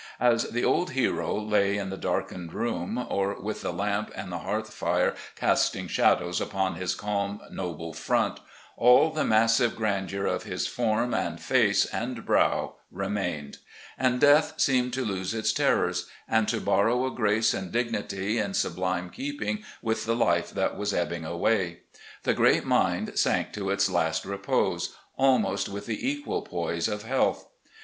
[0.29, 4.73] "As the old hero lay in the darkened room, or with the lamp and hearth
[4.73, 8.39] fire casting shadows upon his calm, noble front,
[8.75, 13.57] all the massive grandeur of his form, and face, LAST DAYS 439 and brow remained;
[13.95, 18.55] and death seemed to lose its terrors, and to borrow a grace and dignity in
[18.55, 21.81] sublime keeping with the life that was ebbing away.
[22.23, 27.45] The great mind sank to its last repose, almost with the equal poise of health.